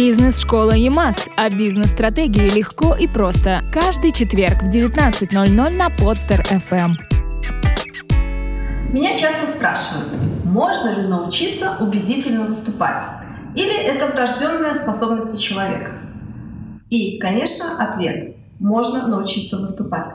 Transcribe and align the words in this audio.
Бизнес-школа 0.00 0.76
ЕМАС 0.76 1.28
о 1.34 1.50
бизнес-стратегии 1.50 2.48
легко 2.56 2.94
и 2.94 3.08
просто. 3.08 3.62
Каждый 3.74 4.12
четверг 4.12 4.62
в 4.62 4.68
19.00 4.68 5.70
на 5.70 5.90
Подстер 5.90 6.42
FM. 6.42 6.92
Меня 8.92 9.16
часто 9.16 9.48
спрашивают, 9.48 10.16
можно 10.44 10.94
ли 10.94 11.08
научиться 11.08 11.78
убедительно 11.80 12.44
выступать? 12.44 13.02
Или 13.56 13.76
это 13.76 14.06
врожденная 14.06 14.74
способность 14.74 15.42
человека? 15.42 15.98
И, 16.90 17.18
конечно, 17.18 17.84
ответ– 17.84 18.36
можно 18.58 19.06
научиться 19.06 19.56
выступать. 19.56 20.10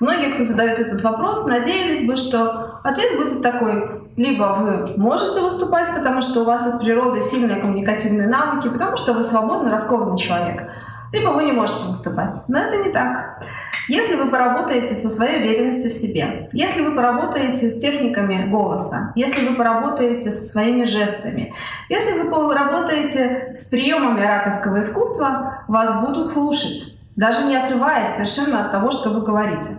Многие, 0.00 0.32
кто 0.32 0.44
задает 0.44 0.78
этот 0.78 1.02
вопрос, 1.02 1.44
надеялись 1.46 2.06
бы, 2.06 2.16
что 2.16 2.80
ответ 2.84 3.16
будет 3.16 3.42
такой. 3.42 4.02
Либо 4.16 4.56
вы 4.60 4.96
можете 4.96 5.40
выступать, 5.40 5.88
потому 5.94 6.22
что 6.22 6.40
у 6.40 6.44
вас 6.44 6.66
от 6.66 6.80
природы 6.80 7.20
сильные 7.20 7.60
коммуникативные 7.60 8.28
навыки, 8.28 8.68
потому 8.68 8.96
что 8.96 9.12
вы 9.12 9.22
свободный, 9.22 9.70
раскованный 9.70 10.18
человек. 10.18 10.70
Либо 11.12 11.30
вы 11.30 11.44
не 11.44 11.52
можете 11.52 11.86
выступать. 11.86 12.34
Но 12.48 12.58
это 12.58 12.76
не 12.76 12.90
так. 12.90 13.42
Если 13.88 14.16
вы 14.16 14.30
поработаете 14.30 14.94
со 14.94 15.08
своей 15.08 15.38
уверенностью 15.38 15.90
в 15.90 15.94
себе, 15.94 16.48
если 16.52 16.82
вы 16.82 16.94
поработаете 16.94 17.70
с 17.70 17.78
техниками 17.78 18.46
голоса, 18.50 19.12
если 19.14 19.48
вы 19.48 19.54
поработаете 19.54 20.30
со 20.30 20.44
своими 20.44 20.84
жестами, 20.84 21.54
если 21.88 22.20
вы 22.20 22.30
поработаете 22.30 23.52
с 23.54 23.64
приемами 23.64 24.22
ораторского 24.22 24.80
искусства, 24.80 25.64
вас 25.66 26.04
будут 26.04 26.28
слушать 26.28 26.97
даже 27.18 27.46
не 27.46 27.56
отрываясь 27.56 28.14
совершенно 28.14 28.64
от 28.64 28.70
того, 28.70 28.90
что 28.92 29.10
вы 29.10 29.22
говорите. 29.22 29.70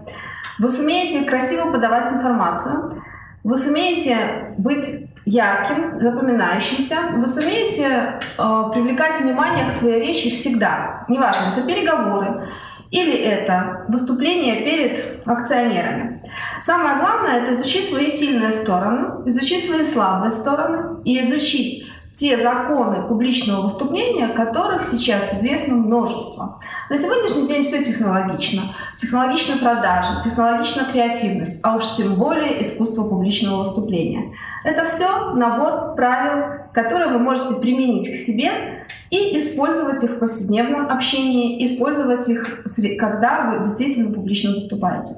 Вы 0.59 0.69
сумеете 0.69 1.23
красиво 1.23 1.71
подавать 1.71 2.11
информацию, 2.11 3.01
вы 3.45 3.57
сумеете 3.57 4.53
быть 4.57 5.07
ярким, 5.25 6.01
запоминающимся, 6.01 6.97
вы 7.15 7.25
сумеете 7.27 8.19
э, 8.37 8.63
привлекать 8.73 9.21
внимание 9.21 9.67
к 9.67 9.71
своей 9.71 10.01
речи 10.01 10.29
всегда. 10.31 11.05
Неважно, 11.07 11.53
это 11.53 11.65
переговоры 11.65 12.49
или 12.91 13.15
это 13.15 13.85
выступление 13.87 14.65
перед 14.65 15.25
акционерами. 15.25 16.21
Самое 16.61 16.97
главное– 16.97 17.39
это 17.41 17.53
изучить 17.53 17.87
свои 17.87 18.09
сильные 18.09 18.51
стороны, 18.51 19.29
изучить 19.29 19.65
свои 19.65 19.85
слабые 19.85 20.31
стороны 20.31 21.01
и 21.05 21.21
изучить 21.21 21.89
те 22.19 22.37
законы 22.37 23.07
публичного 23.07 23.61
выступления, 23.61 24.27
которых 24.27 24.83
сейчас 24.83 25.33
известно 25.33 25.75
множество. 25.75 26.59
На 26.89 26.97
сегодняшний 26.97 27.47
день 27.47 27.63
все 27.63 27.81
технологично. 27.81 28.75
Технологична 28.97 29.55
продажа, 29.57 30.19
технологична 30.21 30.83
креативность, 30.91 31.61
а 31.63 31.77
уж 31.77 31.95
тем 31.95 32.15
более 32.15 32.59
искусство 32.61 33.07
публичного 33.07 33.59
выступления. 33.59 34.33
Это 34.65 34.83
все 34.83 35.33
набор 35.35 35.95
правил, 35.95 36.65
которые 36.73 37.09
вы 37.09 37.19
можете 37.19 37.55
применить 37.55 38.11
к 38.11 38.15
себе 38.15 38.85
и 39.09 39.37
использовать 39.37 40.03
их 40.03 40.11
в 40.11 40.19
повседневном 40.19 40.89
общении, 40.89 41.63
использовать 41.65 42.27
их, 42.27 42.63
когда 42.99 43.49
вы 43.49 43.63
действительно 43.63 44.13
публично 44.13 44.51
выступаете. 44.51 45.15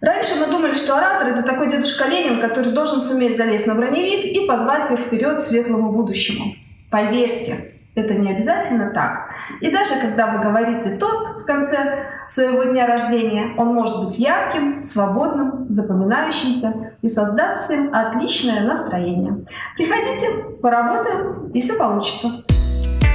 Раньше 0.00 0.40
мы 0.40 0.50
думали, 0.50 0.74
что 0.74 0.96
оратор— 0.96 1.28
это 1.28 1.42
такой 1.42 1.68
дедушка 1.68 2.08
Ленин, 2.08 2.40
который 2.40 2.72
должен 2.72 3.00
суметь 3.00 3.36
залезть 3.36 3.66
на 3.66 3.74
броневик 3.74 4.24
и 4.34 4.46
позвать 4.46 4.86
всех 4.86 5.00
вперед 5.00 5.36
к 5.36 5.42
светлому 5.42 5.92
будущему. 5.92 6.54
Поверьте, 6.90 7.74
это 7.94 8.14
не 8.14 8.30
обязательно 8.30 8.90
так. 8.90 9.28
И 9.60 9.70
даже 9.70 10.00
когда 10.00 10.28
вы 10.28 10.38
говорите 10.38 10.96
тост 10.96 11.42
в 11.42 11.44
конце 11.44 12.06
своего 12.28 12.64
дня 12.64 12.86
рождения, 12.86 13.54
он 13.58 13.74
может 13.74 14.04
быть 14.04 14.18
ярким, 14.18 14.82
свободным, 14.82 15.66
запоминающимся 15.68 16.94
и 17.02 17.08
создать 17.08 17.56
всем 17.56 17.92
отличное 17.92 18.64
настроение. 18.64 19.44
Приходите, 19.76 20.28
поработаем, 20.62 21.50
и 21.52 21.60
все 21.60 21.74
получится. 21.74 22.28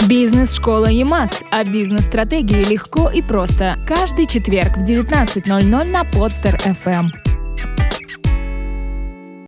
Бизнес-школа 0.07 0.85
ЕМАС 0.85 1.43
о 1.49 1.63
бизнес-стратегии 1.63 2.63
легко 2.63 3.09
и 3.09 3.23
просто. 3.23 3.75
Каждый 3.87 4.27
четверг 4.27 4.77
в 4.77 4.83
19.00 4.83 5.83
на 5.83 6.03
Подстер 6.03 6.55
FM. 6.57 7.24